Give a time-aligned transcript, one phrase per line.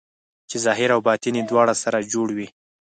[0.49, 2.47] چې ظاهر او باطن یې دواړه سره جوړ وي.